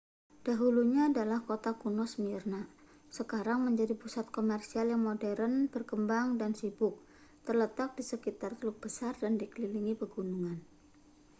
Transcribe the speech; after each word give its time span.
dahulunya 0.47 1.03
adalah 1.13 1.39
kota 1.49 1.71
kuno 1.81 2.05
smyrna 2.13 2.61
sekarang 3.17 3.59
menjadi 3.69 3.93
pusat 4.01 4.25
komersial 4.37 4.85
yang 4.93 5.01
modern 5.09 5.53
berkembang 5.73 6.27
dan 6.41 6.51
sibuk 6.59 6.95
terletak 7.45 7.89
di 7.97 8.01
sekitar 8.11 8.51
teluk 8.59 8.77
besar 8.85 9.13
dan 9.23 9.33
dikelilingi 9.41 9.93
pegunungan 10.01 10.57